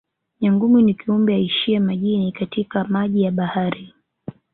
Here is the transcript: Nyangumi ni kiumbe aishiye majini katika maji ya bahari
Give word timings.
Nyangumi 0.41 0.81
ni 0.83 0.93
kiumbe 0.93 1.33
aishiye 1.35 1.79
majini 1.79 2.31
katika 2.31 2.83
maji 2.83 3.21
ya 3.23 3.31
bahari 3.31 3.93